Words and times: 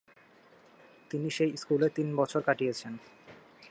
তিনি 1.11 1.29
সেই 1.29 1.51
স্কুলে 1.57 1.87
তিন 1.95 2.07
বছর 2.15 2.41
কাটিয়েছেন। 2.47 2.93